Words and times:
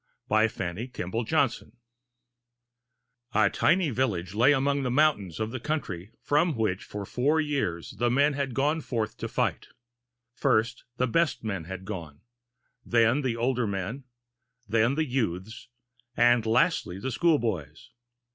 ]BY 0.29 0.47
FANNY 0.47 0.87
KEMBLE 0.87 1.25
JOHNSON 1.25 1.73
From 1.73 1.73
The 3.33 3.37
Pagan 3.37 3.45
A 3.45 3.49
TINY 3.55 3.89
village 3.91 4.33
lay 4.33 4.51
among 4.51 4.81
the 4.81 4.89
mountains 4.89 5.39
of 5.39 5.53
a 5.53 5.59
country 5.59 6.09
from 6.23 6.55
which 6.55 6.83
for 6.83 7.05
four 7.05 7.39
years 7.39 7.91
the 7.91 8.09
men 8.09 8.33
had 8.33 8.55
gone 8.55 8.81
forth 8.81 9.15
to 9.17 9.27
fight. 9.27 9.67
First 10.33 10.85
the 10.97 11.05
best 11.05 11.43
men 11.43 11.65
had 11.65 11.85
gone, 11.85 12.21
then 12.83 13.21
the 13.21 13.35
older 13.35 13.67
men, 13.67 14.05
then 14.67 14.95
the 14.95 15.05
youths, 15.05 15.67
and 16.17 16.47
lastly 16.47 16.97
the 16.97 17.11
school 17.11 17.37
boys. 17.37 17.91